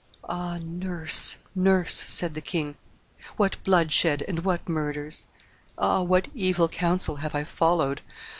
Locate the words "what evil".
6.01-6.67